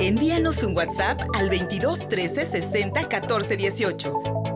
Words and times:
Envíanos 0.00 0.62
un 0.62 0.76
WhatsApp 0.76 1.20
al 1.34 1.50
22 1.50 2.08
13 2.08 2.46
60 2.46 3.08
14 3.08 3.56
18. 3.56 4.14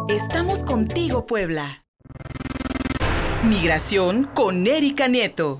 Estamos 0.08 0.62
contigo, 0.62 1.26
Puebla. 1.26 1.84
Migración 3.42 4.28
con 4.34 4.64
Erika 4.68 5.08
Nieto. 5.08 5.58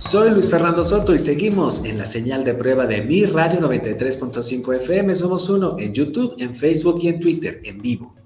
Soy 0.00 0.30
Luis 0.30 0.50
Fernando 0.50 0.84
Soto 0.84 1.14
y 1.14 1.20
seguimos 1.20 1.84
en 1.84 1.96
la 1.96 2.06
señal 2.06 2.42
de 2.42 2.54
prueba 2.54 2.84
de 2.84 3.02
Mi 3.02 3.24
Radio 3.24 3.60
93.5 3.60 4.78
FM. 4.78 5.14
Somos 5.14 5.48
uno 5.48 5.76
en 5.78 5.94
YouTube, 5.94 6.34
en 6.38 6.56
Facebook 6.56 6.98
y 7.02 7.08
en 7.08 7.20
Twitter 7.20 7.60
en 7.62 7.78
vivo. 7.78 8.17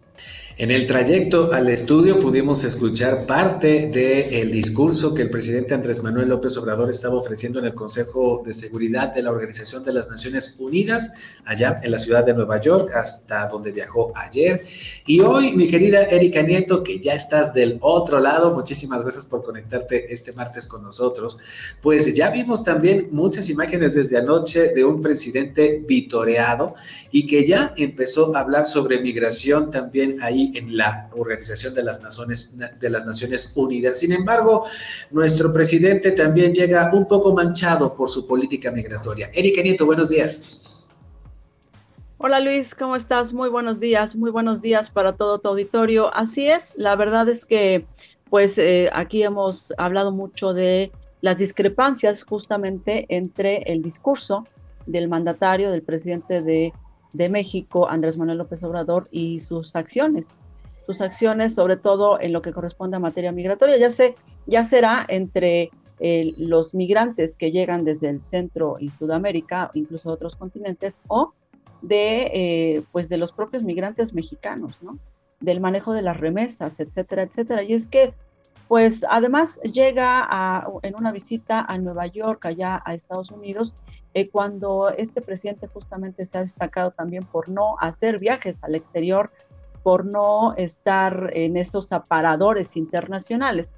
En 0.58 0.70
el 0.70 0.86
trayecto 0.86 1.50
al 1.50 1.70
estudio 1.70 2.18
pudimos 2.18 2.62
escuchar 2.64 3.24
parte 3.24 3.88
del 3.88 4.52
discurso 4.52 5.14
que 5.14 5.22
el 5.22 5.30
presidente 5.30 5.72
Andrés 5.72 6.02
Manuel 6.02 6.28
López 6.28 6.58
Obrador 6.58 6.90
estaba 6.90 7.16
ofreciendo 7.16 7.58
en 7.58 7.64
el 7.64 7.74
Consejo 7.74 8.42
de 8.44 8.52
Seguridad 8.52 9.14
de 9.14 9.22
la 9.22 9.30
Organización 9.30 9.82
de 9.82 9.94
las 9.94 10.10
Naciones 10.10 10.56
Unidas, 10.60 11.10
allá 11.46 11.80
en 11.82 11.90
la 11.90 11.98
ciudad 11.98 12.26
de 12.26 12.34
Nueva 12.34 12.60
York, 12.60 12.90
hasta 12.94 13.48
donde 13.48 13.72
viajó 13.72 14.12
ayer. 14.14 14.62
Y 15.06 15.20
hoy, 15.20 15.56
mi 15.56 15.68
querida 15.68 16.02
Erika 16.02 16.42
Nieto, 16.42 16.82
que 16.82 17.00
ya 17.00 17.14
estás 17.14 17.54
del 17.54 17.78
otro 17.80 18.20
lado, 18.20 18.52
muchísimas 18.54 19.02
gracias 19.02 19.26
por 19.26 19.42
conectarte 19.42 20.12
este 20.12 20.34
martes 20.34 20.66
con 20.66 20.82
nosotros. 20.82 21.38
Pues 21.80 22.12
ya 22.12 22.30
vimos 22.30 22.62
también 22.62 23.08
muchas 23.10 23.48
imágenes 23.48 23.94
desde 23.94 24.18
anoche 24.18 24.74
de 24.74 24.84
un 24.84 25.00
presidente 25.00 25.82
vitoreado 25.88 26.74
y 27.10 27.26
que 27.26 27.46
ya 27.46 27.72
empezó 27.78 28.36
a 28.36 28.40
hablar 28.40 28.66
sobre 28.66 29.00
migración 29.00 29.70
también 29.70 30.18
ahí 30.20 30.41
en 30.54 30.76
la 30.76 31.08
Organización 31.16 31.74
de 31.74 31.84
las 31.84 32.02
Naciones, 32.02 32.54
de 32.80 32.90
las 32.90 33.06
Naciones 33.06 33.52
Unidas. 33.54 33.98
Sin 33.98 34.12
embargo, 34.12 34.66
nuestro 35.10 35.52
presidente 35.52 36.12
también 36.12 36.52
llega 36.52 36.90
un 36.92 37.06
poco 37.06 37.32
manchado 37.32 37.94
por 37.94 38.10
su 38.10 38.26
política 38.26 38.70
migratoria. 38.70 39.30
Erika 39.32 39.62
Nieto, 39.62 39.86
buenos 39.86 40.08
días. 40.08 40.88
Hola 42.18 42.40
Luis, 42.40 42.74
¿cómo 42.74 42.94
estás? 42.94 43.32
Muy 43.32 43.48
buenos 43.48 43.80
días, 43.80 44.14
muy 44.14 44.30
buenos 44.30 44.62
días 44.62 44.90
para 44.90 45.14
todo 45.14 45.38
tu 45.38 45.48
auditorio. 45.48 46.14
Así 46.14 46.48
es, 46.48 46.74
la 46.76 46.94
verdad 46.94 47.28
es 47.28 47.44
que 47.44 47.84
pues 48.30 48.56
eh, 48.58 48.88
aquí 48.92 49.22
hemos 49.24 49.74
hablado 49.76 50.12
mucho 50.12 50.54
de 50.54 50.92
las 51.20 51.38
discrepancias 51.38 52.22
justamente 52.22 53.06
entre 53.08 53.62
el 53.66 53.82
discurso 53.82 54.46
del 54.86 55.08
mandatario, 55.08 55.70
del 55.70 55.82
presidente 55.82 56.42
de 56.42 56.72
de 57.12 57.28
México, 57.28 57.88
Andrés 57.88 58.16
Manuel 58.16 58.38
López 58.38 58.62
Obrador, 58.64 59.08
y 59.10 59.40
sus 59.40 59.76
acciones. 59.76 60.38
Sus 60.80 61.00
acciones, 61.00 61.54
sobre 61.54 61.76
todo 61.76 62.20
en 62.20 62.32
lo 62.32 62.42
que 62.42 62.52
corresponde 62.52 62.96
a 62.96 63.00
materia 63.00 63.32
migratoria, 63.32 63.76
ya, 63.76 63.90
sé, 63.90 64.16
ya 64.46 64.64
será 64.64 65.04
entre 65.08 65.70
eh, 66.00 66.34
los 66.36 66.74
migrantes 66.74 67.36
que 67.36 67.52
llegan 67.52 67.84
desde 67.84 68.08
el 68.08 68.20
centro 68.20 68.76
y 68.80 68.90
Sudamérica, 68.90 69.70
incluso 69.74 70.10
otros 70.10 70.34
continentes, 70.34 71.00
o 71.06 71.32
de, 71.82 72.30
eh, 72.34 72.82
pues 72.90 73.08
de 73.08 73.16
los 73.16 73.32
propios 73.32 73.62
migrantes 73.62 74.12
mexicanos, 74.12 74.78
¿no? 74.82 74.98
Del 75.40 75.60
manejo 75.60 75.92
de 75.92 76.02
las 76.02 76.18
remesas, 76.18 76.80
etcétera, 76.80 77.22
etcétera. 77.22 77.62
Y 77.62 77.74
es 77.74 77.86
que, 77.86 78.14
pues 78.66 79.04
además 79.08 79.60
llega 79.62 80.26
a, 80.28 80.66
en 80.82 80.96
una 80.96 81.12
visita 81.12 81.60
a 81.60 81.78
Nueva 81.78 82.06
York, 82.06 82.46
allá 82.46 82.82
a 82.84 82.94
Estados 82.94 83.30
Unidos, 83.30 83.76
eh, 84.14 84.28
cuando 84.28 84.90
este 84.90 85.22
presidente 85.22 85.66
justamente 85.66 86.24
se 86.24 86.38
ha 86.38 86.42
destacado 86.42 86.90
también 86.90 87.24
por 87.24 87.48
no 87.48 87.76
hacer 87.80 88.18
viajes 88.18 88.62
al 88.62 88.74
exterior, 88.74 89.30
por 89.82 90.04
no 90.04 90.54
estar 90.56 91.30
en 91.34 91.56
esos 91.56 91.92
aparadores 91.92 92.76
internacionales. 92.76 93.74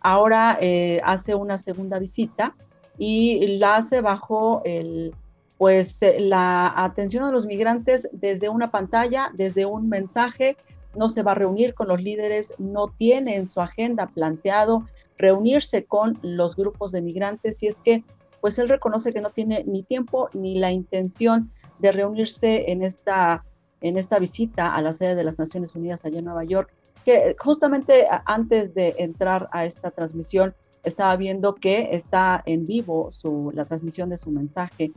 Ahora 0.00 0.58
eh, 0.60 1.00
hace 1.04 1.34
una 1.34 1.58
segunda 1.58 1.98
visita 1.98 2.54
y 2.98 3.58
la 3.58 3.76
hace 3.76 4.00
bajo 4.00 4.62
el, 4.64 5.14
pues, 5.58 6.02
eh, 6.02 6.18
la 6.20 6.72
atención 6.76 7.24
a 7.24 7.32
los 7.32 7.46
migrantes 7.46 8.08
desde 8.12 8.48
una 8.48 8.70
pantalla, 8.70 9.30
desde 9.34 9.66
un 9.66 9.88
mensaje, 9.88 10.56
no 10.94 11.08
se 11.08 11.22
va 11.22 11.32
a 11.32 11.36
reunir 11.36 11.74
con 11.74 11.88
los 11.88 12.02
líderes, 12.02 12.54
no 12.58 12.88
tiene 12.88 13.36
en 13.36 13.46
su 13.46 13.60
agenda 13.60 14.06
planteado 14.06 14.86
reunirse 15.18 15.84
con 15.84 16.18
los 16.22 16.56
grupos 16.56 16.92
de 16.92 17.00
migrantes 17.00 17.62
y 17.62 17.68
es 17.68 17.80
que 17.80 18.02
pues 18.42 18.58
él 18.58 18.68
reconoce 18.68 19.12
que 19.12 19.20
no 19.20 19.30
tiene 19.30 19.62
ni 19.64 19.84
tiempo 19.84 20.28
ni 20.34 20.58
la 20.58 20.72
intención 20.72 21.52
de 21.78 21.92
reunirse 21.92 22.72
en 22.72 22.82
esta, 22.82 23.44
en 23.80 23.96
esta 23.96 24.18
visita 24.18 24.74
a 24.74 24.82
la 24.82 24.92
sede 24.92 25.14
de 25.14 25.22
las 25.22 25.38
Naciones 25.38 25.76
Unidas 25.76 26.04
allá 26.04 26.18
en 26.18 26.24
Nueva 26.24 26.42
York, 26.42 26.68
que 27.04 27.36
justamente 27.38 28.08
antes 28.24 28.74
de 28.74 28.96
entrar 28.98 29.48
a 29.52 29.64
esta 29.64 29.92
transmisión 29.92 30.54
estaba 30.82 31.14
viendo 31.14 31.54
que 31.54 31.90
está 31.92 32.42
en 32.44 32.66
vivo 32.66 33.12
su, 33.12 33.52
la 33.54 33.64
transmisión 33.64 34.08
de 34.08 34.18
su 34.18 34.32
mensaje 34.32 34.90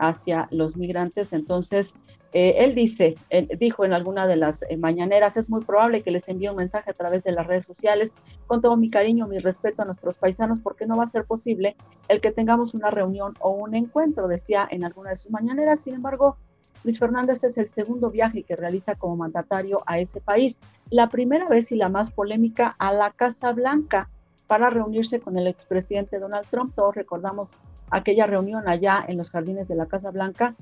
hacia 0.00 0.48
los 0.50 0.76
migrantes. 0.76 1.32
Entonces, 1.32 1.94
eh, 2.32 2.56
él 2.58 2.74
dice, 2.74 3.16
dijo 3.58 3.84
en 3.84 3.92
alguna 3.92 4.26
de 4.26 4.36
las 4.36 4.62
eh, 4.62 4.76
mañaneras, 4.76 5.36
es 5.36 5.50
muy 5.50 5.64
probable 5.64 6.02
que 6.02 6.10
les 6.10 6.28
envíe 6.28 6.48
un 6.48 6.56
mensaje 6.56 6.90
a 6.90 6.94
través 6.94 7.24
de 7.24 7.32
las 7.32 7.46
redes 7.46 7.64
sociales 7.64 8.14
con 8.46 8.60
todo 8.60 8.76
mi 8.76 8.88
cariño, 8.88 9.26
mi 9.26 9.38
respeto 9.38 9.82
a 9.82 9.84
nuestros 9.84 10.16
paisanos, 10.16 10.60
porque 10.60 10.86
no 10.86 10.96
va 10.96 11.04
a 11.04 11.08
ser 11.08 11.24
posible 11.24 11.76
el 12.08 12.20
que 12.20 12.30
tengamos 12.30 12.74
una 12.74 12.90
reunión 12.90 13.34
o 13.40 13.50
un 13.50 13.74
encuentro, 13.74 14.28
decía 14.28 14.66
en 14.70 14.84
alguna 14.84 15.10
de 15.10 15.16
sus 15.16 15.30
mañaneras. 15.32 15.80
Sin 15.80 15.94
embargo, 15.94 16.36
Luis 16.84 16.98
Fernando, 16.98 17.32
este 17.32 17.48
es 17.48 17.58
el 17.58 17.68
segundo 17.68 18.10
viaje 18.10 18.42
que 18.42 18.56
realiza 18.56 18.94
como 18.94 19.16
mandatario 19.16 19.82
a 19.86 19.98
ese 19.98 20.20
país. 20.20 20.56
La 20.88 21.08
primera 21.08 21.48
vez 21.48 21.72
y 21.72 21.76
la 21.76 21.88
más 21.88 22.10
polémica 22.10 22.76
a 22.78 22.92
la 22.92 23.10
Casa 23.10 23.52
Blanca 23.52 24.08
para 24.46 24.70
reunirse 24.70 25.20
con 25.20 25.36
el 25.38 25.46
expresidente 25.46 26.18
Donald 26.18 26.46
Trump. 26.50 26.74
Todos 26.74 26.94
recordamos 26.94 27.54
aquella 27.90 28.26
reunión 28.26 28.68
allá 28.68 29.04
en 29.06 29.18
los 29.18 29.30
jardines 29.30 29.68
de 29.68 29.74
la 29.74 29.86
Casa 29.86 30.10
Blanca, 30.10 30.54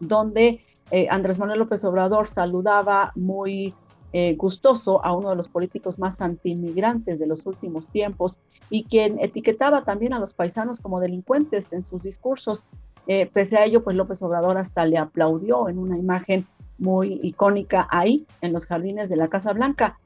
donde 0.00 0.60
eh, 0.90 1.06
Andrés 1.10 1.38
Manuel 1.38 1.60
López 1.60 1.84
Obrador 1.84 2.28
saludaba 2.28 3.12
muy 3.14 3.74
eh, 4.12 4.34
gustoso 4.36 5.04
a 5.04 5.14
uno 5.14 5.30
de 5.30 5.36
los 5.36 5.48
políticos 5.48 5.98
más 5.98 6.20
antiinmigrantes 6.22 7.18
de 7.18 7.26
los 7.26 7.44
últimos 7.46 7.88
tiempos 7.88 8.38
y 8.70 8.84
quien 8.84 9.18
etiquetaba 9.18 9.82
también 9.82 10.14
a 10.14 10.18
los 10.18 10.32
paisanos 10.32 10.80
como 10.80 11.00
delincuentes 11.00 11.72
en 11.72 11.84
sus 11.84 12.02
discursos. 12.02 12.64
Eh, 13.06 13.26
pese 13.32 13.58
a 13.58 13.64
ello, 13.64 13.84
pues 13.84 13.96
López 13.96 14.22
Obrador 14.22 14.56
hasta 14.56 14.86
le 14.86 14.98
aplaudió 14.98 15.68
en 15.68 15.78
una 15.78 15.98
imagen 15.98 16.46
muy 16.78 17.20
icónica 17.22 17.86
ahí, 17.90 18.26
en 18.40 18.52
los 18.52 18.66
jardines 18.66 19.08
de 19.08 19.16
la 19.16 19.28
Casa 19.28 19.52
Blanca. 19.52 19.98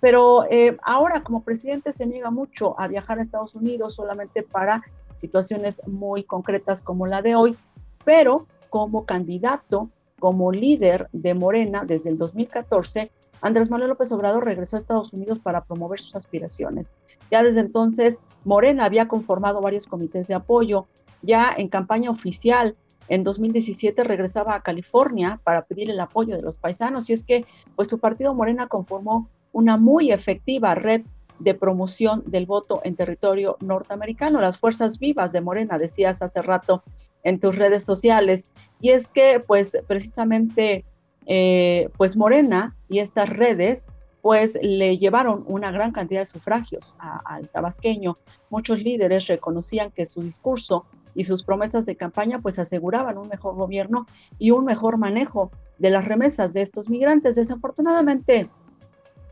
Pero 0.00 0.46
ahora 0.82 1.22
como 1.22 1.42
presidente 1.42 1.92
se 1.92 2.06
niega 2.06 2.30
mucho 2.30 2.78
a 2.80 2.88
viajar 2.88 3.18
a 3.18 3.22
Estados 3.22 3.54
Unidos 3.54 3.96
solamente 3.96 4.42
para 4.42 4.82
situaciones 5.14 5.82
muy 5.86 6.24
concretas 6.24 6.82
como 6.82 7.06
la 7.06 7.22
de 7.22 7.34
hoy, 7.34 7.56
pero 8.04 8.46
como 8.68 9.04
candidato 9.04 9.90
como 10.18 10.52
líder 10.52 11.08
de 11.12 11.34
Morena 11.34 11.84
desde 11.84 12.10
el 12.10 12.18
2014, 12.18 13.10
Andrés 13.40 13.70
Manuel 13.70 13.90
López 13.90 14.12
Obrador 14.12 14.44
regresó 14.44 14.76
a 14.76 14.78
Estados 14.78 15.12
Unidos 15.12 15.38
para 15.38 15.64
promover 15.64 15.98
sus 15.98 16.14
aspiraciones. 16.14 16.92
Ya 17.30 17.42
desde 17.42 17.60
entonces, 17.60 18.20
Morena 18.44 18.84
había 18.84 19.08
conformado 19.08 19.60
varios 19.60 19.86
comités 19.86 20.28
de 20.28 20.34
apoyo. 20.34 20.86
Ya 21.22 21.52
en 21.56 21.68
campaña 21.68 22.10
oficial, 22.10 22.76
en 23.08 23.24
2017 23.24 24.04
regresaba 24.04 24.54
a 24.54 24.62
California 24.62 25.40
para 25.42 25.64
pedir 25.64 25.90
el 25.90 25.98
apoyo 26.00 26.36
de 26.36 26.42
los 26.42 26.56
paisanos. 26.56 27.08
Y 27.08 27.14
es 27.14 27.24
que, 27.24 27.46
pues 27.76 27.88
su 27.88 27.98
partido 27.98 28.34
Morena 28.34 28.66
conformó 28.66 29.28
una 29.52 29.76
muy 29.76 30.12
efectiva 30.12 30.74
red 30.74 31.02
de 31.40 31.54
promoción 31.54 32.22
del 32.26 32.46
voto 32.46 32.80
en 32.84 32.94
territorio 32.94 33.56
norteamericano. 33.60 34.40
Las 34.40 34.58
fuerzas 34.58 34.98
vivas 34.98 35.32
de 35.32 35.40
Morena, 35.40 35.78
decías 35.78 36.22
hace 36.22 36.40
rato 36.42 36.82
en 37.24 37.40
tus 37.40 37.56
redes 37.56 37.84
sociales. 37.84 38.46
Y 38.80 38.90
es 38.90 39.08
que, 39.08 39.40
pues, 39.40 39.76
precisamente, 39.86 40.84
eh, 41.26 41.88
pues 41.96 42.16
Morena 42.16 42.76
y 42.88 42.98
estas 42.98 43.28
redes, 43.28 43.88
pues, 44.22 44.58
le 44.62 44.98
llevaron 44.98 45.44
una 45.46 45.70
gran 45.70 45.92
cantidad 45.92 46.20
de 46.20 46.26
sufragios 46.26 46.96
al 47.24 47.48
tabasqueño. 47.48 48.16
Muchos 48.50 48.82
líderes 48.82 49.26
reconocían 49.26 49.90
que 49.90 50.04
su 50.04 50.22
discurso 50.22 50.84
y 51.14 51.24
sus 51.24 51.42
promesas 51.42 51.86
de 51.86 51.96
campaña, 51.96 52.40
pues, 52.40 52.58
aseguraban 52.58 53.18
un 53.18 53.28
mejor 53.28 53.54
gobierno 53.54 54.06
y 54.38 54.50
un 54.50 54.64
mejor 54.64 54.98
manejo 54.98 55.50
de 55.78 55.90
las 55.90 56.04
remesas 56.04 56.52
de 56.52 56.60
estos 56.60 56.88
migrantes. 56.88 57.36
Desafortunadamente, 57.36 58.48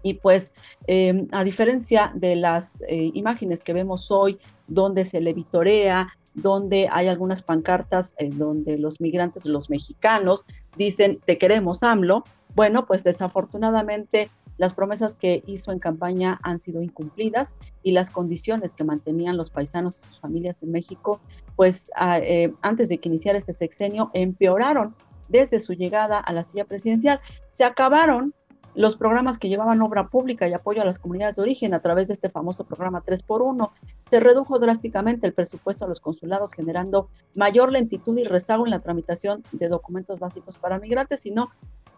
y 0.09 0.15
pues, 0.15 0.53
em, 0.87 1.29
a 1.33 1.45
diferencia 1.45 2.13
de 2.15 2.35
las 2.35 2.83
eh, 2.89 3.11
imágenes 3.13 3.63
que 3.63 3.75
vemos 3.75 4.11
hoy, 4.11 4.39
donde 4.67 5.05
se 5.05 5.21
le 5.21 5.35
vitorea, 5.35 6.09
donde 6.33 6.89
hay 6.91 7.09
algunas 7.09 7.43
pancartas 7.43 8.15
en 8.17 8.39
donde 8.39 8.79
los 8.79 9.03
migrantes, 9.03 9.45
los 9.45 9.69
mexicanos, 9.69 10.47
dicen, 10.79 11.21
te 11.27 11.37
queremos 11.37 11.83
AMLO. 11.83 12.25
Bueno, 12.55 12.87
pues 12.87 13.05
desafortunadamente 13.05 14.31
las 14.57 14.73
promesas 14.73 15.15
que 15.15 15.43
hizo 15.47 15.73
en 15.73 15.79
campaña 15.79 16.41
han 16.43 16.59
sido 16.59 16.81
incumplidas 16.81 17.59
y 17.83 17.93
las 17.93 18.09
condiciones 18.09 18.73
que 18.73 18.85
mantenían 18.85 19.37
los 19.37 19.51
paisanos 19.51 19.99
y 19.99 20.09
sus 20.09 20.21
familias 20.21 20.63
en 20.63 20.73
México, 20.73 21.21
pues 21.55 21.91
eh, 22.01 22.51
antes 22.63 22.89
de 22.89 22.97
que 22.97 23.11
iniciara 23.11 23.37
este 23.37 23.53
sexenio, 23.53 24.11
empeoraron 24.15 24.95
desde 25.29 25.61
su 25.61 25.75
llegada 25.75 26.19
a 26.19 26.33
la 26.33 26.43
silla 26.43 26.65
presidencial. 26.65 27.21
Se 27.49 27.65
acabaron 27.65 28.33
los 28.79 28.97
programas 28.97 29.39
que 29.39 29.49
llevaban 29.49 29.83
obra 29.83 30.07
pública 30.07 30.47
y 30.47 30.53
apoyo 30.53 30.81
a 30.83 30.85
las 30.85 31.01
comunidades 31.01 31.35
de 31.35 31.43
origen 31.43 31.75
a 31.75 31.81
través 31.81 32.07
de 32.07 32.15
este 32.15 32.31
famoso 32.31 32.63
programa 32.63 33.03
3x1. 33.03 33.71
Se 34.07 34.21
redujo 34.21 34.61
drásticamente 34.61 35.27
el 35.27 35.33
presupuesto 35.33 35.85
a 35.85 35.89
los 35.89 35.99
consulados, 35.99 36.53
generando 36.53 37.09
mayor 37.35 37.73
lentitud 37.73 38.17
y 38.17 38.23
rezago 38.23 38.67
en 38.67 38.71
la 38.71 38.79
tramitación 38.79 39.43
de 39.51 39.69
documentos 39.69 40.21
básicos 40.21 40.59
para 40.59 40.79
migrantes, 40.79 41.19
sino 41.19 41.51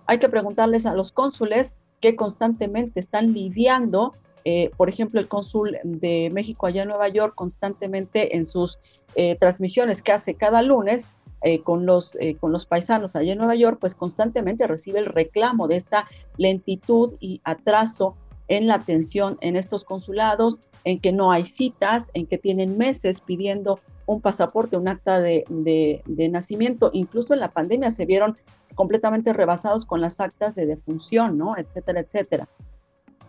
hay 0.06 0.17
que 0.17 0.31
preguntarles 0.31 0.87
a 0.87 0.94
los 0.94 1.12
cónsules 1.12 1.77
que 2.00 2.17
constantemente 2.17 2.99
están 2.99 3.35
lidiando, 3.35 4.15
eh, 4.47 4.71
por 4.79 4.88
ejemplo, 4.88 5.21
el 5.21 5.29
cónsul 5.29 5.77
de 5.85 6.31
México 6.32 6.67
allá 6.67 6.85
en 6.85 6.88
Nueva 6.88 7.09
York 7.09 7.35
constantemente 7.35 8.38
en 8.38 8.47
sus 8.47 8.79
eh, 9.17 9.37
transmisiones 9.37 10.00
que 10.00 10.12
hace 10.12 10.32
cada 10.32 10.62
lunes, 10.62 11.11
eh, 11.42 11.62
con, 11.62 11.87
los, 11.87 12.16
eh, 12.20 12.37
con 12.37 12.52
los 12.52 12.66
paisanos 12.66 13.16
allá 13.16 13.32
en 13.32 13.38
Nueva 13.38 13.54
York, 13.54 13.78
pues 13.81 13.94
constantemente 13.94 14.66
recibe 14.66 14.98
el 14.98 15.06
reclamo 15.06 15.69
de 15.69 15.76
esta 15.76 16.08
lentitud 16.37 17.14
y 17.19 17.40
atraso 17.44 18.16
en 18.48 18.66
la 18.66 18.75
atención 18.75 19.38
en 19.40 19.56
estos 19.56 19.84
consulados, 19.84 20.60
en 20.84 21.00
que 21.00 21.12
no 21.12 21.31
hay 21.31 21.44
citas, 21.44 22.10
en 22.14 22.26
que 22.26 22.37
tienen 22.37 22.76
meses 22.76 23.20
pidiendo 23.20 23.81
un 24.06 24.20
pasaporte, 24.20 24.76
un 24.76 24.88
acta 24.88 25.20
de, 25.20 25.44
de, 25.48 26.28
nacimiento. 26.28 26.90
Incluso 26.92 27.32
en 27.32 27.40
la 27.40 27.52
pandemia 27.52 27.93
se 27.93 28.06
vieron 28.06 28.36
completamente 28.75 29.32
rebasados 29.32 29.86
con 29.86 30.00
las 30.00 30.20
actas 30.20 30.56
de 30.56 30.66
defunción, 30.66 31.38
¿no? 31.38 31.56
Etcétera, 31.56 32.00
etcétera. 32.00 32.48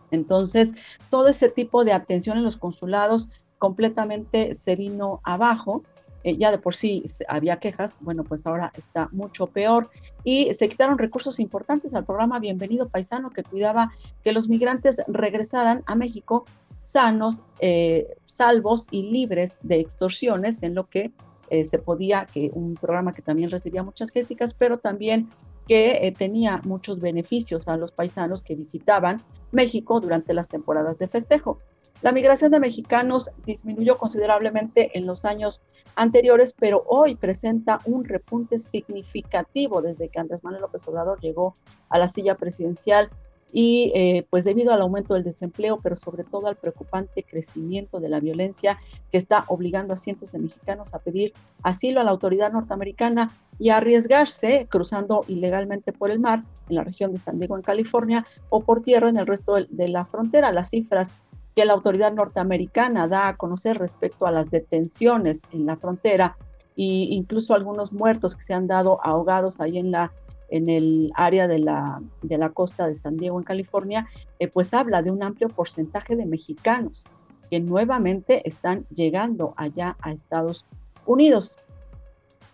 Entonces, 0.10 0.74
todo 1.10 1.28
ese 1.28 1.50
tipo 1.50 1.86
de 1.86 1.94
atención 1.94 2.38
en 2.38 2.44
los 2.44 2.58
consulados 2.58 3.30
completamente 3.60 4.56
se 4.56 4.76
vino 4.76 5.22
abajo 5.24 5.84
eh, 6.24 6.38
ya 6.38 6.52
de 6.52 6.58
por 6.58 6.76
sí 6.76 7.04
había 7.28 7.58
quejas, 7.60 7.98
bueno, 8.02 8.24
pues 8.24 8.46
ahora 8.46 8.72
está 8.78 9.10
mucho 9.12 9.48
peor. 9.48 9.90
Y 10.24 10.54
se 10.54 10.70
quitaron 10.70 10.98
recursos 10.98 11.40
importantes 11.40 11.94
al 11.94 12.06
programa 12.06 12.40
Bienvenido 12.40 12.90
Paisano, 12.90 13.32
que 13.32 13.44
cuidaba 13.44 13.92
que 14.24 14.32
los 14.32 14.48
migrantes 14.48 15.02
regresaran 15.08 15.84
a 15.88 15.96
México 15.96 16.46
sanos, 16.84 17.42
eh, 17.60 18.16
salvos 18.26 18.88
y 18.92 19.04
libres 19.04 19.58
de 19.62 19.80
extorsiones, 19.80 20.64
en 20.64 20.76
lo 20.76 20.88
que 20.90 21.12
eh, 21.50 21.66
se 21.66 21.80
podía, 21.80 22.28
que 22.32 22.52
un 22.54 22.76
programa 22.76 23.14
que 23.14 23.22
también 23.22 23.50
recibía 23.50 23.84
muchas 23.84 24.12
críticas, 24.12 24.54
pero 24.54 24.78
también 24.78 25.30
que 25.68 26.14
tenía 26.18 26.60
muchos 26.64 27.00
beneficios 27.00 27.68
a 27.68 27.78
los 27.78 27.92
paisanos 27.92 28.44
que 28.44 28.56
visitaban 28.56 29.24
México 29.52 30.00
durante 30.00 30.34
las 30.34 30.48
temporadas 30.48 31.00
de 31.00 31.08
festejo. 31.08 31.60
La 32.02 32.12
migración 32.12 32.52
de 32.52 32.60
mexicanos 32.60 33.30
disminuyó 33.46 33.98
considerablemente 33.98 34.98
en 34.98 35.06
los 35.06 35.24
años 35.24 35.62
anteriores, 35.96 36.54
pero 36.58 36.84
hoy 36.88 37.16
presenta 37.16 37.80
un 37.86 38.06
repunte 38.06 38.58
significativo 38.58 39.82
desde 39.82 40.10
que 40.10 40.20
Andrés 40.20 40.44
Manuel 40.44 40.64
López 40.64 40.88
Obrador 40.88 41.20
llegó 41.20 41.54
a 41.90 42.00
la 42.00 42.08
silla 42.08 42.36
presidencial 42.36 43.10
y 43.52 43.92
eh, 43.96 44.26
pues 44.30 44.44
debido 44.44 44.74
al 44.74 44.82
aumento 44.82 45.14
del 45.14 45.24
desempleo, 45.24 45.80
pero 45.82 45.96
sobre 45.96 46.24
todo 46.24 46.48
al 46.48 46.56
preocupante 46.56 47.24
crecimiento 47.24 48.00
de 48.00 48.10
la 48.10 48.20
violencia 48.20 48.80
que 49.12 49.18
está 49.18 49.46
obligando 49.48 49.94
a 49.94 49.98
cientos 49.98 50.32
de 50.32 50.40
mexicanos 50.40 50.94
a 50.94 51.00
pedir 51.00 51.34
asilo 51.64 52.00
a 52.00 52.04
la 52.04 52.12
autoridad 52.12 52.52
norteamericana 52.52 53.32
y 53.60 53.70
a 53.70 53.78
arriesgarse 53.78 54.68
cruzando 54.70 55.24
ilegalmente 55.28 55.92
por 55.94 56.12
el 56.12 56.20
mar 56.20 56.44
en 56.70 56.76
la 56.76 56.84
región 56.84 57.12
de 57.12 57.18
San 57.18 57.38
Diego, 57.38 57.56
en 57.56 57.64
California, 57.64 58.26
o 58.50 58.62
por 58.62 58.82
tierra 58.82 59.10
en 59.10 59.18
el 59.18 59.28
resto 59.28 59.56
de 59.70 59.88
la 59.88 60.06
frontera. 60.06 60.52
Las 60.52 60.70
cifras 60.70 61.14
que 61.56 61.66
la 61.66 61.74
autoridad 61.74 62.14
norteamericana 62.14 63.08
da 63.08 63.28
a 63.28 63.38
conocer 63.38 63.78
respecto 63.78 64.26
a 64.26 64.32
las 64.32 64.52
detenciones 64.52 65.42
en 65.52 65.66
la 65.66 65.76
frontera 65.76 66.38
e 66.78 67.12
incluso 67.12 67.54
algunos 67.54 67.92
muertos 67.92 68.36
que 68.36 68.44
se 68.44 68.54
han 68.54 68.68
dado 68.68 69.00
ahogados 69.04 69.60
ahí 69.60 69.78
en 69.78 69.92
la 69.92 70.14
en 70.52 70.70
el 70.70 71.12
área 71.16 71.48
de 71.48 71.60
la, 71.60 72.02
de 72.22 72.38
la 72.38 72.50
costa 72.50 72.86
de 72.86 72.96
San 72.96 73.18
Diego, 73.18 73.40
en 73.40 73.46
California, 73.46 74.08
eh, 74.40 74.48
pues 74.48 74.74
habla 74.74 75.02
de 75.02 75.10
un 75.10 75.24
amplio 75.24 75.50
porcentaje 75.50 76.16
de 76.16 76.26
mexicanos 76.26 77.06
que 77.50 77.60
nuevamente 77.60 78.48
están 78.48 78.86
llegando 78.94 79.54
allá 79.58 79.98
a 80.02 80.12
Estados 80.12 80.66
Unidos. 81.06 81.58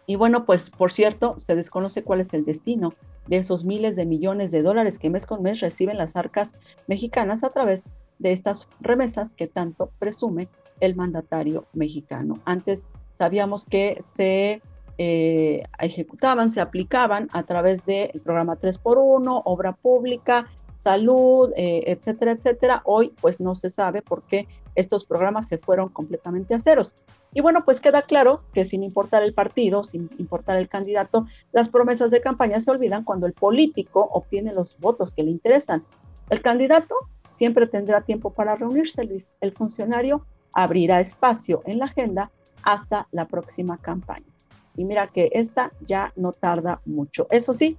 Y 0.06 0.16
bueno, 0.16 0.46
pues 0.46 0.70
por 0.70 0.92
cierto, 0.92 1.36
se 1.40 1.56
desconoce 1.56 2.04
cuál 2.04 2.22
es 2.22 2.34
el 2.34 2.46
destino 2.46 2.94
de 3.28 3.38
esos 3.38 3.66
miles 3.66 3.96
de 3.96 4.06
millones 4.06 4.52
de 4.52 4.62
dólares 4.62 4.98
que 4.98 5.10
mes 5.10 5.26
con 5.26 5.44
mes 5.44 5.60
reciben 5.60 5.98
las 5.98 6.16
arcas 6.16 6.56
mexicanas 6.88 7.44
a 7.44 7.50
través 7.50 7.90
de 8.20 8.32
estas 8.32 8.70
remesas 8.80 9.34
que 9.34 9.48
tanto 9.48 9.92
presume 10.00 10.48
el 10.80 10.96
mandatario 10.96 11.66
mexicano. 11.74 12.40
Antes 12.46 12.88
sabíamos 13.12 13.66
que 13.66 13.98
se 14.00 14.62
eh, 14.98 15.64
ejecutaban, 15.80 16.50
se 16.50 16.62
aplicaban 16.62 17.30
a 17.32 17.44
través 17.44 17.86
del 17.86 18.22
programa 18.24 18.58
3x1, 18.58 19.42
obra 19.46 19.74
pública, 19.74 20.48
salud, 20.74 21.52
eh, 21.56 21.84
etcétera, 21.88 22.32
etcétera. 22.32 22.82
Hoy 22.86 23.14
pues 23.22 23.40
no 23.40 23.56
se 23.56 23.70
sabe 23.70 24.02
por 24.02 24.24
qué 24.24 24.48
estos 24.76 25.06
programas 25.06 25.48
se 25.48 25.58
fueron 25.58 25.90
completamente 25.90 26.54
a 26.54 26.60
ceros. 26.60 26.96
Y 27.34 27.42
bueno, 27.42 27.66
pues 27.66 27.82
queda 27.82 28.04
claro 28.04 28.44
que 28.54 28.64
sin 28.64 28.84
importar 28.84 29.24
el 29.24 29.34
partido, 29.34 29.84
sin 29.84 30.10
importar 30.20 30.58
el 30.58 30.70
candidato, 30.70 31.26
las 31.52 31.68
promesas 31.68 32.12
de 32.12 32.22
campaña 32.22 32.60
se 32.60 32.72
olvidan 32.72 33.04
cuando 33.04 33.26
el 33.26 33.34
político 33.34 34.08
obtiene 34.12 34.54
los 34.54 34.80
votos 34.80 35.14
que 35.14 35.24
le 35.24 35.32
interesan. 35.32 35.84
El 36.30 36.42
candidato 36.42 36.96
siempre 37.30 37.68
tendrá 37.68 38.02
tiempo 38.02 38.32
para 38.32 38.56
reunirse, 38.56 39.04
Luis. 39.04 39.36
El 39.42 39.52
funcionario 39.52 40.26
abrirá 40.54 41.00
espacio 41.00 41.64
en 41.66 41.80
la 41.80 41.86
agenda 41.86 42.32
hasta 42.64 43.08
la 43.12 43.26
próxima 43.26 43.78
campaña. 43.78 44.37
Y 44.78 44.86
mira 44.86 45.08
que 45.08 45.30
esta 45.34 45.74
ya 45.86 46.14
no 46.16 46.32
tarda 46.32 46.82
mucho. 46.86 47.28
Eso 47.30 47.54
sí, 47.54 47.78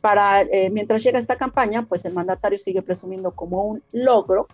para 0.00 0.42
eh, 0.42 0.70
mientras 0.70 1.04
llega 1.04 1.18
esta 1.18 1.36
campaña, 1.36 1.86
pues 1.86 2.04
el 2.04 2.14
mandatario 2.14 2.58
sigue 2.58 2.82
presumiendo 2.82 3.32
como 3.32 3.64
un 3.64 3.82
logro 3.92 4.48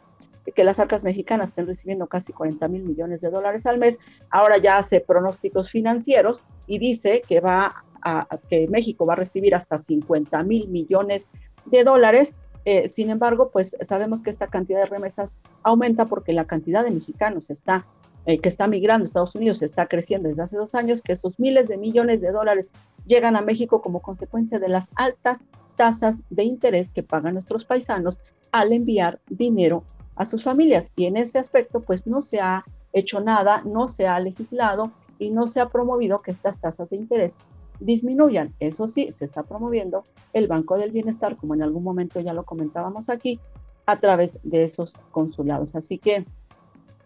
que 0.54 0.64
las 0.64 0.78
arcas 0.78 1.04
mexicanas 1.04 1.48
estén 1.48 1.66
recibiendo 1.66 2.06
casi 2.06 2.34
40 2.34 2.68
mil 2.68 2.82
millones 2.82 3.22
de 3.22 3.30
dólares 3.30 3.64
al 3.64 3.78
mes. 3.78 3.98
Ahora 4.28 4.58
ya 4.58 4.76
hace 4.76 5.00
pronósticos 5.00 5.70
financieros 5.70 6.44
y 6.66 6.78
dice 6.78 7.22
que 7.26 7.40
va 7.40 7.84
a, 8.02 8.26
que 8.50 8.68
México 8.68 9.06
va 9.06 9.14
a 9.14 9.16
recibir 9.16 9.54
hasta 9.54 9.78
50 9.78 10.42
mil 10.42 10.68
millones 10.68 11.30
de 11.64 11.84
dólares 11.84 12.36
eh, 12.64 12.88
sin 12.88 13.10
embargo, 13.10 13.50
pues 13.50 13.76
sabemos 13.82 14.22
que 14.22 14.30
esta 14.30 14.46
cantidad 14.46 14.80
de 14.80 14.86
remesas 14.86 15.38
aumenta 15.62 16.06
porque 16.06 16.32
la 16.32 16.46
cantidad 16.46 16.82
de 16.82 16.90
mexicanos 16.90 17.50
está, 17.50 17.86
eh, 18.26 18.38
que 18.38 18.48
está 18.48 18.66
migrando 18.66 19.02
a 19.02 19.06
Estados 19.06 19.34
Unidos 19.34 19.62
está 19.62 19.86
creciendo 19.86 20.28
desde 20.28 20.42
hace 20.42 20.56
dos 20.56 20.74
años, 20.74 21.02
que 21.02 21.12
esos 21.12 21.38
miles 21.38 21.68
de 21.68 21.76
millones 21.76 22.20
de 22.20 22.32
dólares 22.32 22.72
llegan 23.06 23.36
a 23.36 23.42
México 23.42 23.82
como 23.82 24.00
consecuencia 24.00 24.58
de 24.58 24.68
las 24.68 24.90
altas 24.94 25.44
tasas 25.76 26.22
de 26.30 26.44
interés 26.44 26.90
que 26.90 27.02
pagan 27.02 27.34
nuestros 27.34 27.64
paisanos 27.64 28.20
al 28.52 28.72
enviar 28.72 29.20
dinero 29.28 29.84
a 30.16 30.24
sus 30.24 30.42
familias. 30.42 30.92
Y 30.96 31.06
en 31.06 31.16
ese 31.16 31.38
aspecto, 31.38 31.80
pues 31.80 32.06
no 32.06 32.22
se 32.22 32.40
ha 32.40 32.64
hecho 32.92 33.20
nada, 33.20 33.62
no 33.64 33.88
se 33.88 34.06
ha 34.06 34.18
legislado 34.20 34.92
y 35.18 35.30
no 35.30 35.46
se 35.46 35.60
ha 35.60 35.68
promovido 35.68 36.20
que 36.20 36.30
estas 36.30 36.58
tasas 36.60 36.90
de 36.90 36.96
interés 36.96 37.38
disminuyan. 37.80 38.54
Eso 38.60 38.88
sí, 38.88 39.10
se 39.12 39.24
está 39.24 39.42
promoviendo 39.42 40.04
el 40.32 40.46
Banco 40.46 40.78
del 40.78 40.92
Bienestar, 40.92 41.36
como 41.36 41.54
en 41.54 41.62
algún 41.62 41.82
momento 41.82 42.20
ya 42.20 42.32
lo 42.32 42.44
comentábamos 42.44 43.08
aquí, 43.08 43.40
a 43.86 43.98
través 44.00 44.38
de 44.42 44.64
esos 44.64 44.94
consulados. 45.10 45.74
Así 45.74 45.98
que, 45.98 46.24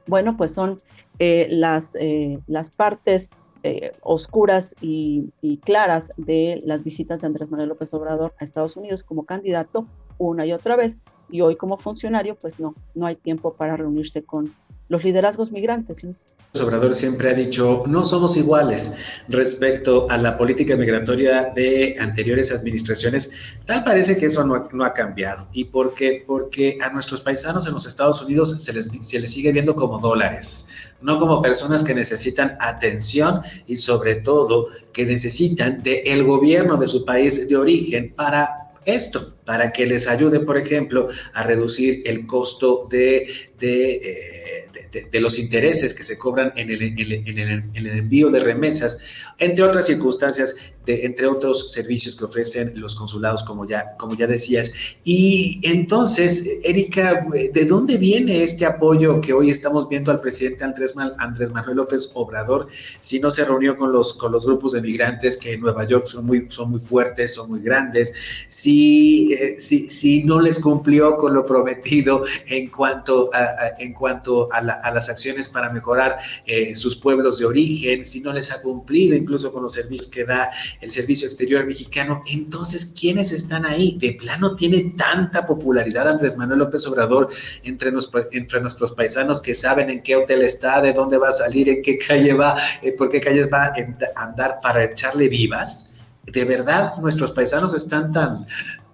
bueno, 0.06 0.36
pues 0.36 0.52
son 0.52 0.80
eh, 1.18 1.46
las, 1.50 1.96
eh, 1.96 2.38
las 2.46 2.70
partes 2.70 3.30
eh, 3.64 3.92
oscuras 4.02 4.74
y, 4.80 5.32
y, 5.42 5.56
claras 5.58 6.12
de 6.16 6.62
las 6.64 6.84
visitas 6.84 7.20
de 7.20 7.26
Andrés 7.26 7.50
Manuel 7.50 7.70
López 7.70 7.92
Obrador 7.92 8.34
a 8.38 8.44
Estados 8.44 8.76
Unidos 8.76 9.02
como 9.02 9.24
candidato 9.26 9.86
una 10.18 10.46
y 10.46 10.52
otra 10.52 10.76
vez. 10.76 10.98
Y 11.28 11.40
hoy 11.40 11.56
como 11.56 11.76
funcionario, 11.76 12.36
pues 12.36 12.60
no, 12.60 12.74
no 12.94 13.06
hay 13.06 13.16
tiempo 13.16 13.52
para 13.54 13.76
reunirse 13.76 14.22
con 14.22 14.54
los 14.88 15.04
liderazgos 15.04 15.52
migrantes, 15.52 16.02
Luis. 16.02 16.28
Obrador 16.60 16.94
siempre 16.94 17.30
ha 17.30 17.34
dicho, 17.34 17.84
no 17.86 18.04
somos 18.04 18.36
iguales 18.36 18.92
respecto 19.28 20.10
a 20.10 20.16
la 20.16 20.38
política 20.38 20.76
migratoria 20.76 21.52
de 21.54 21.94
anteriores 21.98 22.50
administraciones. 22.50 23.30
Tal 23.66 23.84
parece 23.84 24.16
que 24.16 24.26
eso 24.26 24.42
no 24.44 24.54
ha, 24.54 24.68
no 24.72 24.84
ha 24.84 24.94
cambiado. 24.94 25.46
¿Y 25.52 25.64
por 25.64 25.92
qué? 25.92 26.24
Porque 26.26 26.78
a 26.80 26.90
nuestros 26.90 27.20
paisanos 27.20 27.66
en 27.66 27.74
los 27.74 27.86
Estados 27.86 28.22
Unidos 28.22 28.56
se 28.62 28.72
les, 28.72 28.90
se 29.02 29.20
les 29.20 29.30
sigue 29.30 29.52
viendo 29.52 29.74
como 29.74 29.98
dólares, 29.98 30.66
no 31.02 31.18
como 31.18 31.42
personas 31.42 31.84
que 31.84 31.94
necesitan 31.94 32.56
atención 32.58 33.42
y 33.66 33.76
sobre 33.76 34.16
todo 34.16 34.68
que 34.92 35.04
necesitan 35.04 35.82
del 35.82 35.98
el 36.06 36.24
gobierno 36.24 36.76
de 36.78 36.88
su 36.88 37.04
país 37.04 37.46
de 37.46 37.56
origen 37.56 38.14
para 38.14 38.68
esto, 38.84 39.34
para 39.48 39.72
que 39.72 39.86
les 39.86 40.06
ayude, 40.06 40.40
por 40.40 40.58
ejemplo, 40.58 41.08
a 41.32 41.42
reducir 41.42 42.02
el 42.04 42.26
costo 42.26 42.86
de... 42.90 43.26
de 43.58 43.94
eh, 44.04 44.58
de, 44.90 45.20
los 45.20 45.38
intereses 45.38 45.94
que 45.94 46.02
se 46.02 46.16
cobran 46.16 46.52
en 46.56 46.70
el, 46.70 46.82
en, 46.82 47.38
el, 47.74 47.86
envío 47.86 48.30
de 48.30 48.40
remesas, 48.40 48.98
entre 49.38 49.64
otras 49.64 49.86
circunstancias, 49.86 50.54
de, 50.86 51.04
entre 51.04 51.26
otros 51.26 51.70
servicios 51.70 52.16
que 52.16 52.24
ofrecen 52.24 52.72
los 52.76 52.94
consulados, 52.94 53.42
como 53.44 53.66
ya, 53.66 53.96
como 53.98 54.16
ya 54.16 54.26
decías. 54.26 54.72
Y 55.04 55.60
entonces, 55.62 56.44
Erika, 56.62 57.26
¿de 57.52 57.64
dónde 57.64 57.98
viene 57.98 58.42
este 58.42 58.64
apoyo 58.64 59.20
que 59.20 59.32
hoy 59.32 59.50
estamos 59.50 59.88
viendo 59.88 60.10
al 60.10 60.20
presidente 60.20 60.64
Andrés, 60.64 60.94
Andrés 61.18 61.50
Manuel 61.50 61.76
López 61.76 62.10
Obrador 62.14 62.68
si 63.00 63.20
no 63.20 63.30
se 63.30 63.44
reunió 63.44 63.76
con 63.76 63.92
los, 63.92 64.14
con 64.14 64.32
los 64.32 64.46
grupos 64.46 64.72
de 64.72 64.80
migrantes 64.80 65.36
que 65.36 65.52
en 65.52 65.60
Nueva 65.60 65.86
York 65.86 66.06
son 66.06 66.26
muy, 66.26 66.46
son 66.48 66.70
muy 66.70 66.80
fuertes, 66.80 67.34
son 67.34 67.50
muy 67.50 67.60
grandes? 67.60 68.12
Si 68.48 69.34
si, 69.58 69.90
si, 69.90 70.24
no 70.24 70.40
les 70.40 70.58
cumplió 70.58 71.16
con 71.16 71.34
lo 71.34 71.44
prometido 71.44 72.24
en 72.46 72.68
cuanto 72.68 73.30
a, 73.32 73.74
en 73.78 73.92
cuanto 73.92 74.48
a, 74.52 74.62
las 74.62 75.08
acciones 75.08 75.48
para 75.48 75.70
mejorar 75.70 76.18
eh, 76.46 76.74
sus 76.74 76.96
pueblos 76.96 77.38
de 77.38 77.46
origen, 77.46 78.04
si 78.04 78.20
no 78.20 78.32
les 78.32 78.52
ha 78.52 78.60
cumplido 78.60 79.16
incluso 79.16 79.52
con 79.52 79.62
los 79.62 79.72
servicios 79.72 80.10
que 80.10 80.24
da 80.24 80.50
el 80.80 80.90
Servicio 80.90 81.26
Exterior 81.26 81.64
Mexicano, 81.66 82.22
entonces, 82.26 82.92
¿quiénes 82.98 83.32
están 83.32 83.64
ahí? 83.64 83.96
De 83.98 84.12
plano 84.12 84.56
tiene 84.56 84.94
tanta 84.96 85.46
popularidad 85.46 86.08
Andrés 86.08 86.36
Manuel 86.36 86.60
López 86.60 86.86
Obrador 86.86 87.28
entre, 87.62 87.92
entre 88.32 88.60
nuestros 88.60 88.92
paisanos 88.92 89.40
que 89.40 89.54
saben 89.54 89.90
en 89.90 90.02
qué 90.02 90.16
hotel 90.16 90.42
está, 90.42 90.80
de 90.80 90.92
dónde 90.92 91.18
va 91.18 91.28
a 91.28 91.32
salir, 91.32 91.68
en 91.68 91.82
qué 91.82 91.98
calle 91.98 92.34
va, 92.34 92.56
eh, 92.82 92.92
por 92.92 93.08
qué 93.08 93.20
calles 93.20 93.48
va 93.52 93.66
a 93.66 94.24
andar 94.24 94.58
para 94.62 94.84
echarle 94.84 95.28
vivas 95.28 95.88
¿De 96.32 96.44
verdad 96.44 96.96
nuestros 96.98 97.32
paisanos 97.32 97.74
están 97.74 98.12
tan, 98.12 98.46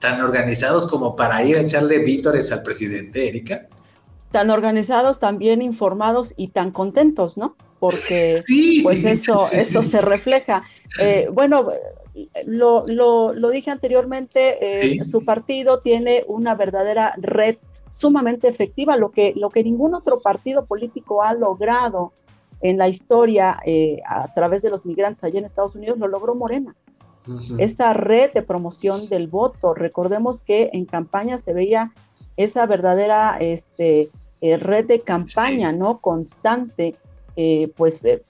tan 0.04 0.20
organizados 0.20 0.86
como 0.86 1.16
para 1.16 1.42
ir 1.42 1.56
a 1.56 1.62
echarle 1.62 1.98
vítores 2.00 2.52
al 2.52 2.62
presidente, 2.62 3.26
Erika? 3.26 3.68
Tan 4.32 4.50
organizados, 4.50 5.18
tan 5.18 5.38
bien 5.38 5.62
informados 5.62 6.34
y 6.36 6.48
tan 6.48 6.72
contentos, 6.72 7.38
¿no? 7.38 7.56
Porque 7.78 8.42
pues 8.82 9.02
eso, 9.04 9.48
eso 9.50 9.82
se 9.82 10.02
refleja. 10.02 10.62
Eh, 11.00 11.28
bueno, 11.32 11.70
lo, 12.44 12.84
lo, 12.86 13.50
dije 13.50 13.70
anteriormente, 13.70 14.58
eh, 14.60 15.04
su 15.06 15.24
partido 15.24 15.78
tiene 15.78 16.22
una 16.28 16.54
verdadera 16.54 17.14
red 17.16 17.56
sumamente 17.88 18.46
efectiva, 18.46 18.98
lo 18.98 19.10
que, 19.10 19.32
lo 19.36 19.48
que 19.48 19.64
ningún 19.64 19.94
otro 19.94 20.20
partido 20.20 20.66
político 20.66 21.22
ha 21.22 21.32
logrado 21.32 22.12
en 22.60 22.76
la 22.76 22.88
historia 22.88 23.58
eh, 23.64 24.02
a 24.06 24.34
través 24.34 24.60
de 24.60 24.68
los 24.68 24.84
migrantes 24.84 25.24
allá 25.24 25.38
en 25.38 25.46
Estados 25.46 25.76
Unidos, 25.76 25.98
lo 25.98 26.08
logró 26.08 26.34
Morena 26.34 26.76
esa 27.58 27.92
red 27.92 28.32
de 28.32 28.42
promoción 28.42 29.08
del 29.08 29.28
voto. 29.28 29.74
Recordemos 29.74 30.40
que 30.40 30.70
en 30.72 30.84
campaña 30.84 31.38
se 31.38 31.52
veía 31.52 31.92
esa 32.36 32.66
verdadera 32.66 33.36
este, 33.40 34.10
eh, 34.40 34.56
red 34.56 34.86
de 34.86 35.00
campaña, 35.00 35.72
¿no? 35.72 35.98
Constante, 35.98 36.96
eh, 37.36 37.72
pues 37.76 38.04
eh, 38.04 38.22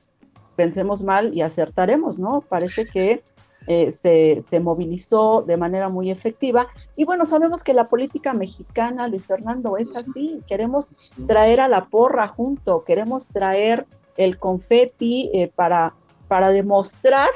pensemos 0.57 1.03
mal 1.03 1.35
y 1.35 1.41
acertaremos, 1.41 2.19
¿no? 2.19 2.43
Parece 2.43 2.87
que 2.87 3.23
se, 3.67 4.43
se, 4.43 4.61
movilizó 4.61 5.41
de 5.41 5.57
manera 5.57 5.89
muy 5.89 6.11
efectiva. 6.11 6.69
Y 6.97 7.07
bueno, 7.07 7.25
sabemos 7.25 7.63
que 7.63 7.73
la 7.73 7.87
política 7.87 8.35
mexicana, 8.35 9.09
Luis 9.09 9.27
Fernando, 9.27 9.79
es 9.79 9.97
así. 9.97 10.43
Queremos 10.47 10.93
traer 11.27 11.61
a 11.61 11.69
la 11.69 11.87
porra 11.87 12.29
junto, 12.29 12.85
queremos 12.85 13.29
traer 13.29 13.87
el 14.19 14.39
confeti 14.39 15.31
para, 15.57 15.95
para 16.29 16.51
demostrar 16.51 17.31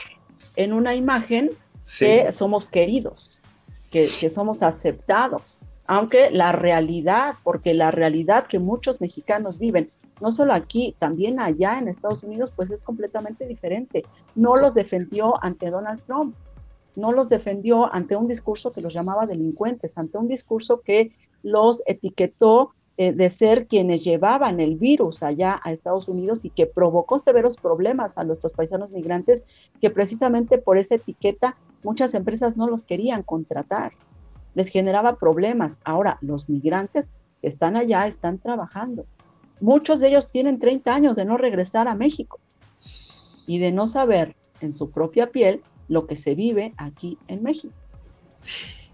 en 0.58 0.72
una 0.72 0.96
imagen 0.96 1.50
que 1.98 2.32
somos 2.32 2.68
queridos, 2.68 3.40
que, 3.92 4.08
somos 4.28 4.62
aceptados, 4.62 5.60
aunque 5.86 6.30
la 6.32 6.50
realidad, 6.50 7.36
porque 7.44 7.74
la 7.74 7.92
realidad 7.92 8.46
que 8.48 8.58
muchos 8.58 9.00
mexicanos 9.00 9.56
viven, 9.56 9.88
no 10.20 10.32
solo 10.32 10.52
aquí, 10.52 10.96
también 10.98 11.38
allá 11.40 11.78
en 11.78 11.86
Estados 11.86 12.24
Unidos, 12.24 12.52
pues 12.54 12.70
es 12.72 12.82
completamente 12.82 13.46
diferente. 13.46 14.04
No 14.34 14.56
los 14.56 14.74
defendió 14.74 15.42
ante 15.44 15.70
Donald 15.70 16.02
Trump, 16.06 16.34
no 16.96 17.12
los 17.12 17.28
defendió 17.28 17.94
ante 17.94 18.16
un 18.16 18.26
discurso 18.26 18.72
que 18.72 18.80
los 18.80 18.92
llamaba 18.92 19.26
delincuentes, 19.26 19.96
ante 19.96 20.18
un 20.18 20.26
discurso 20.26 20.80
que 20.80 21.12
los 21.44 21.84
etiquetó 21.86 22.74
eh, 23.00 23.12
de 23.12 23.30
ser 23.30 23.68
quienes 23.68 24.02
llevaban 24.02 24.58
el 24.58 24.74
virus 24.74 25.22
allá 25.22 25.60
a 25.62 25.70
Estados 25.70 26.08
Unidos 26.08 26.44
y 26.44 26.50
que 26.50 26.66
provocó 26.66 27.20
severos 27.20 27.56
problemas 27.56 28.18
a 28.18 28.24
nuestros 28.24 28.52
paisanos 28.52 28.90
migrantes, 28.90 29.44
que 29.80 29.88
precisamente 29.88 30.58
por 30.58 30.78
esa 30.78 30.96
etiqueta 30.96 31.56
muchas 31.84 32.14
empresas 32.14 32.56
no 32.56 32.68
los 32.68 32.84
querían 32.84 33.22
contratar, 33.22 33.92
les 34.56 34.66
generaba 34.66 35.14
problemas. 35.14 35.78
Ahora, 35.84 36.18
los 36.22 36.48
migrantes 36.48 37.12
que 37.40 37.46
están 37.46 37.76
allá 37.76 38.04
están 38.08 38.38
trabajando. 38.38 39.06
Muchos 39.60 40.00
de 40.00 40.08
ellos 40.08 40.28
tienen 40.28 40.58
30 40.58 40.92
años 40.92 41.14
de 41.14 41.24
no 41.24 41.36
regresar 41.36 41.86
a 41.86 41.94
México 41.94 42.40
y 43.46 43.60
de 43.60 43.70
no 43.70 43.86
saber 43.86 44.34
en 44.60 44.72
su 44.72 44.90
propia 44.90 45.30
piel 45.30 45.62
lo 45.86 46.08
que 46.08 46.16
se 46.16 46.34
vive 46.34 46.74
aquí 46.76 47.16
en 47.28 47.44
México. 47.44 47.74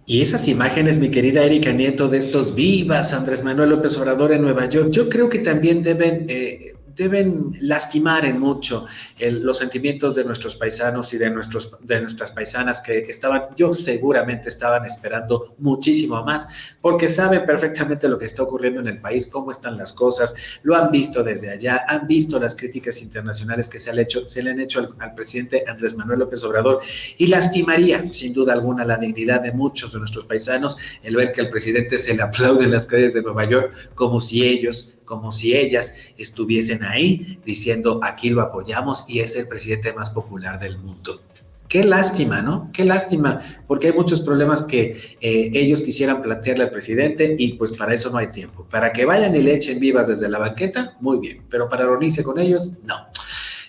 Y 0.06 0.20
esas 0.20 0.48
imágenes, 0.48 0.98
mi 0.98 1.10
querida 1.10 1.44
Erika 1.44 1.72
Nieto, 1.72 2.08
de 2.08 2.18
estos 2.18 2.54
vivas 2.54 3.12
Andrés 3.12 3.42
Manuel 3.42 3.70
López 3.70 3.96
Obrador 3.96 4.32
en 4.32 4.42
Nueva 4.42 4.68
York, 4.68 4.90
yo 4.90 5.08
creo 5.08 5.30
que 5.30 5.38
también 5.38 5.82
deben 5.82 6.26
eh, 6.28 6.74
deben 6.96 7.50
lastimar 7.60 8.24
en 8.24 8.38
mucho 8.38 8.86
los 9.20 9.58
sentimientos 9.58 10.14
de 10.14 10.24
nuestros 10.24 10.56
paisanos 10.56 11.12
y 11.14 11.18
de, 11.18 11.30
nuestros, 11.30 11.76
de 11.82 12.00
nuestras 12.00 12.32
paisanas 12.32 12.80
que 12.80 12.98
estaban, 13.08 13.42
yo 13.56 13.72
seguramente 13.72 14.48
estaban 14.48 14.84
esperando 14.84 15.54
muchísimo 15.58 16.22
más, 16.24 16.46
porque 16.80 17.08
saben 17.08 17.44
perfectamente 17.46 18.08
lo 18.08 18.18
que 18.18 18.26
está 18.26 18.42
ocurriendo 18.42 18.80
en 18.80 18.88
el 18.88 19.00
país, 19.00 19.26
cómo 19.26 19.50
están 19.50 19.76
las 19.76 19.92
cosas, 19.92 20.34
lo 20.62 20.76
han 20.76 20.90
visto 20.90 21.22
desde 21.22 21.50
allá, 21.50 21.84
han 21.88 22.06
visto 22.06 22.38
las 22.38 22.54
críticas 22.54 23.00
internacionales 23.02 23.68
que 23.68 23.78
se, 23.78 23.90
han 23.90 23.98
hecho, 23.98 24.28
se 24.28 24.42
le 24.42 24.50
han 24.50 24.60
hecho 24.60 24.80
al, 24.98 25.14
presidente 25.14 25.64
Andrés 25.66 25.94
Manuel 25.94 26.20
López 26.20 26.42
Obrador 26.44 26.80
y 27.16 27.26
lastimaría 27.26 28.12
sin 28.12 28.32
duda 28.32 28.52
alguna 28.52 28.84
la 28.84 28.96
dignidad 28.96 29.42
de 29.42 29.52
muchos 29.52 29.92
de 29.92 29.98
nuestros 29.98 30.26
paisanos 30.26 30.76
el 31.02 31.16
ver 31.16 31.32
que 31.32 31.42
al 31.42 31.50
presidente 31.50 31.98
se 31.98 32.14
le 32.14 32.22
aplaude 32.22 32.64
en 32.64 32.72
las 32.72 32.86
calles 32.86 33.14
de 33.14 33.22
Nueva 33.22 33.48
York 33.48 33.92
como 33.94 34.20
si 34.20 34.44
ellos 34.44 34.98
como 35.04 35.32
si 35.32 35.56
ellas 35.56 35.94
estuviesen 36.16 36.82
ahí 36.84 37.38
diciendo 37.44 38.00
aquí 38.02 38.30
lo 38.30 38.42
apoyamos 38.42 39.04
y 39.08 39.20
es 39.20 39.36
el 39.36 39.48
presidente 39.48 39.92
más 39.92 40.10
popular 40.10 40.58
del 40.58 40.78
mundo. 40.78 41.20
Qué 41.68 41.82
lástima, 41.82 42.42
¿no? 42.42 42.70
Qué 42.72 42.84
lástima, 42.84 43.40
porque 43.66 43.88
hay 43.88 43.92
muchos 43.94 44.20
problemas 44.20 44.62
que 44.62 45.16
eh, 45.20 45.50
ellos 45.54 45.80
quisieran 45.80 46.22
plantearle 46.22 46.64
al 46.64 46.70
presidente 46.70 47.34
y 47.38 47.54
pues 47.54 47.72
para 47.72 47.94
eso 47.94 48.10
no 48.10 48.18
hay 48.18 48.28
tiempo. 48.28 48.66
Para 48.70 48.92
que 48.92 49.04
vayan 49.04 49.34
y 49.34 49.42
le 49.42 49.54
echen 49.54 49.80
vivas 49.80 50.08
desde 50.08 50.28
la 50.28 50.38
banqueta, 50.38 50.96
muy 51.00 51.18
bien, 51.18 51.42
pero 51.50 51.68
para 51.68 51.86
reunirse 51.86 52.22
con 52.22 52.38
ellos, 52.38 52.72
no. 52.84 52.94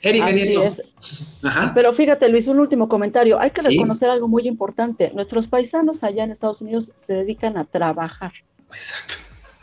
Erika 0.01 0.31
Nieto. 0.31 0.69
Pero 1.73 1.93
fíjate, 1.93 2.29
Luis, 2.29 2.47
un 2.47 2.59
último 2.59 2.87
comentario. 2.87 3.39
Hay 3.39 3.49
que 3.49 3.63
reconocer 3.63 4.09
algo 4.09 4.27
muy 4.27 4.47
importante. 4.47 5.11
Nuestros 5.15 5.47
paisanos 5.47 6.03
allá 6.03 6.23
en 6.23 6.31
Estados 6.31 6.61
Unidos 6.61 6.91
se 6.97 7.13
dedican 7.13 7.57
a 7.57 7.65
trabajar. 7.65 8.33
Exacto. 8.69 9.15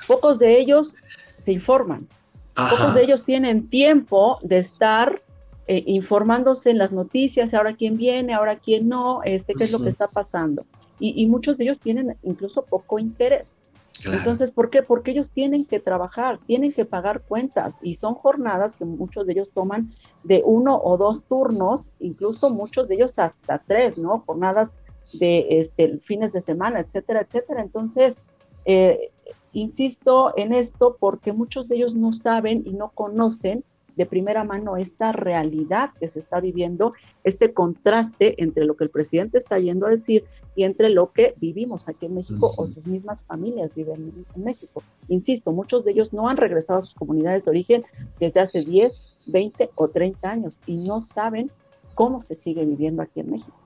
Pocos 0.09 0.41
de 0.41 0.59
ellos 0.59 0.97
se 1.43 1.53
informan. 1.53 2.09
Pocos 2.55 2.95
de 2.95 3.03
ellos 3.03 3.25
tienen 3.25 3.67
tiempo 3.67 4.39
de 4.43 4.59
estar 4.59 5.23
eh, 5.67 5.83
informándose 5.87 6.71
en 6.71 6.79
las 6.79 6.93
noticias, 6.93 7.55
ahora 7.55 7.73
quién 7.73 7.97
viene, 7.97 8.35
ahora 8.35 8.57
quién 8.57 8.89
no, 8.89 9.23
este, 9.25 9.55
qué 9.55 9.65
es 9.65 9.71
lo 9.71 9.83
que 9.83 9.89
está 9.89 10.07
pasando. 10.07 10.65
Y, 10.99 11.27
muchos 11.27 11.59
de 11.59 11.65
ellos 11.65 11.81
tienen 11.81 12.17
incluso 12.23 12.63
poco 12.63 13.01
interés. 13.01 13.61
Entonces, 14.05 14.53
¿por 14.53 14.71
qué? 14.71 14.83
Porque 14.83 15.11
ellos 15.11 15.31
tienen 15.31 15.65
que 15.65 15.81
trabajar, 15.81 16.39
tienen 16.47 16.73
que 16.73 16.85
pagar 16.85 17.23
cuentas 17.23 17.81
y 17.83 17.95
son 17.95 18.15
jornadas 18.15 18.77
que 18.77 18.85
muchos 18.85 19.27
de 19.27 19.33
ellos 19.33 19.51
toman 19.53 19.93
de 20.23 20.43
uno 20.45 20.81
o 20.81 20.97
dos 20.97 21.25
turnos, 21.25 21.91
incluso 21.99 22.51
muchos 22.51 22.87
de 22.87 22.95
ellos 22.95 23.19
hasta 23.19 23.63
tres, 23.67 23.99
¿no? 23.99 24.23
Jornadas 24.27 24.71
de 25.15 25.47
este, 25.51 25.99
fines 25.99 26.33
de 26.33 26.41
semana, 26.41 26.81
etcétera, 26.81 27.21
etcétera. 27.23 27.63
Entonces, 27.63 28.21
eh, 28.65 29.12
Insisto 29.53 30.33
en 30.37 30.53
esto 30.55 30.97
porque 30.99 31.33
muchos 31.33 31.69
de 31.69 31.77
ellos 31.77 31.95
no 31.95 32.13
saben 32.13 32.63
y 32.65 32.73
no 32.73 32.91
conocen 32.91 33.65
de 33.97 34.07
primera 34.07 34.45
mano 34.45 34.77
esta 34.77 35.13
realidad 35.13 35.91
que 36.01 36.09
se 36.09 36.19
está 36.19 36.41
viviendo, 36.41 36.95
este 37.25 37.53
contraste 37.53 38.43
entre 38.43 38.65
lo 38.65 38.77
que 38.77 38.85
el 38.85 38.91
presidente 38.91 39.39
está 39.39 39.59
yendo 39.59 39.87
a 39.87 39.91
decir 39.91 40.25
y 40.55 40.65
entre 40.65 40.91
lo 40.91 41.13
que 41.13 41.35
vivimos 41.39 41.89
aquí 41.89 42.07
en 42.07 42.15
México 42.15 42.53
o 42.57 42.67
sus 42.67 42.87
mismas 42.87 43.23
familias 43.25 43.75
viven 43.75 44.25
en 44.35 44.45
México. 44.45 44.83
Insisto, 45.09 45.53
muchos 45.53 45.85
de 45.85 45.93
ellos 45.93 46.13
no 46.13 46.29
han 46.29 46.37
regresado 46.37 46.79
a 46.79 46.83
sus 46.83 46.95
comunidades 46.95 47.45
de 47.45 47.51
origen 47.51 47.85
desde 48.19 48.41
hace 48.41 48.65
10, 48.65 49.17
20 49.27 49.71
o 49.75 49.89
30 49.89 50.31
años 50.31 50.61
y 50.67 50.77
no 50.77 51.01
saben 51.01 51.51
cómo 51.95 52.21
se 52.21 52.35
sigue 52.35 52.65
viviendo 52.65 53.03
aquí 53.03 53.21
en 53.21 53.31
México. 53.31 53.57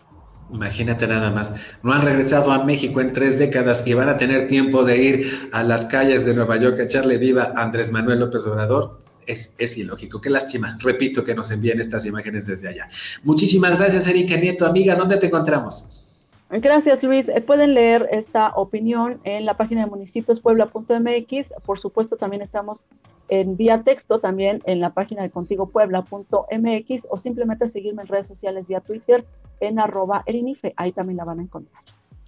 Imagínate 0.53 1.07
nada 1.09 1.31
más, 1.31 1.53
no 1.83 1.93
han 1.93 2.03
regresado 2.03 2.53
a 2.53 2.65
México 2.65 3.01
en 3.01 3.13
tres 3.13 3.39
décadas 3.39 3.83
y 3.85 3.95
van 3.95 4.09
a 4.09 4.17
tener 4.17 4.47
tiempo 4.47 4.85
de 4.85 4.97
ir 4.97 5.49
a 5.53 5.65
las 5.65 5.87
calles 5.87 6.25
de 6.25 6.35
Nueva 6.35 6.57
York 6.57 6.79
a 6.79 6.85
echarle 6.85 7.19
viva 7.19 7.53
a 7.57 7.63
Andrés 7.63 7.91
Manuel 7.91 8.21
López 8.21 8.47
Obrador. 8.47 9.01
Es, 9.27 9.55
es 9.59 9.77
ilógico, 9.77 10.21
qué 10.21 10.31
lástima. 10.31 10.79
Repito 10.81 11.25
que 11.25 11.35
nos 11.35 11.51
envíen 11.51 11.81
estas 11.81 12.07
imágenes 12.07 12.47
desde 12.47 12.69
allá. 12.69 12.89
Muchísimas 13.25 13.77
gracias, 13.77 14.07
Erika 14.07 14.37
Nieto, 14.37 14.65
amiga. 14.65 14.95
¿Dónde 14.95 15.17
te 15.17 15.27
encontramos? 15.27 16.06
Gracias, 16.51 17.03
Luis. 17.03 17.29
Eh, 17.29 17.41
pueden 17.41 17.75
leer 17.75 18.09
esta 18.13 18.51
opinión 18.55 19.21
en 19.25 19.47
la 19.47 19.57
página 19.57 19.85
de 19.85 19.91
municipiospuebla.mx. 19.91 21.55
Por 21.65 21.79
supuesto, 21.79 22.17
también 22.17 22.41
estamos 22.41 22.85
en 23.29 23.57
vía 23.57 23.83
texto, 23.83 24.21
también 24.21 24.63
en 24.65 24.81
la 24.81 24.91
página 24.91 25.23
de 25.23 25.31
contigopuebla.mx 25.31 27.09
o 27.11 27.19
simplemente 27.19 27.67
seguirme 27.67 28.03
en 28.03 28.09
redes 28.09 28.29
sociales 28.29 28.69
vía 28.69 28.81
Twitter 28.81 29.27
en 29.59 29.81
arroba 29.81 30.23
erinife. 30.27 30.73
Ahí 30.77 30.93
también 30.93 31.17
la 31.17 31.25
van 31.25 31.41
a 31.41 31.43
encontrar. 31.43 31.83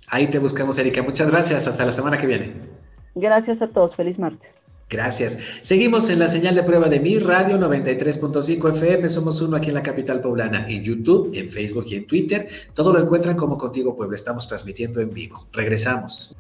Ahí 0.08 0.28
te 0.28 0.38
buscamos, 0.38 0.78
Erika. 0.78 1.02
Muchas 1.02 1.30
gracias. 1.30 1.68
Hasta 1.68 1.84
la 1.84 1.92
semana 1.92 2.18
que 2.18 2.26
viene. 2.26 2.54
Gracias 3.14 3.62
a 3.62 3.68
todos. 3.68 3.94
Feliz 3.94 4.18
martes. 4.18 4.66
Gracias. 4.88 5.36
Seguimos 5.60 6.08
en 6.08 6.18
la 6.18 6.28
señal 6.28 6.54
de 6.54 6.62
prueba 6.62 6.88
de 6.88 6.98
mi 6.98 7.18
radio 7.18 7.58
93.5 7.58 8.74
FM. 8.74 9.08
Somos 9.08 9.40
uno 9.42 9.56
aquí 9.56 9.68
en 9.68 9.74
la 9.74 9.82
capital 9.82 10.20
poblana, 10.20 10.66
en 10.66 10.82
YouTube, 10.82 11.30
en 11.34 11.50
Facebook 11.50 11.84
y 11.88 11.96
en 11.96 12.06
Twitter. 12.06 12.48
Todo 12.72 12.92
lo 12.92 13.00
encuentran 13.00 13.36
como 13.36 13.58
Contigo 13.58 13.94
Puebla. 13.94 14.16
Estamos 14.16 14.48
transmitiendo 14.48 15.00
en 15.00 15.10
vivo. 15.10 15.46
Regresamos. 15.52 16.34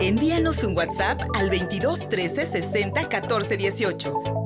Envíanos 0.00 0.62
un 0.62 0.76
WhatsApp 0.76 1.20
al 1.34 1.50
22 1.50 2.08
13 2.08 2.46
60 2.46 3.08
14 3.08 3.56
18. 3.56 4.45